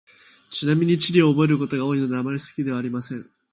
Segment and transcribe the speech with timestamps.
[0.49, 3.29] ちなみに、地理は覚えることが多いので、あまり好きではありません。